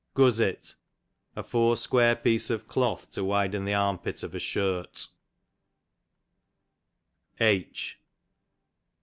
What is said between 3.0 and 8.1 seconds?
to ividen the arm pit of a shirt. H.